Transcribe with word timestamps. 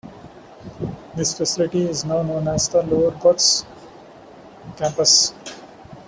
This 1.15 1.37
facility 1.37 1.83
is 1.87 2.03
now 2.05 2.23
known 2.23 2.47
as 2.47 2.67
the 2.67 2.81
Lower 2.81 3.11
Bucks 3.11 3.63
Campus. 4.75 5.31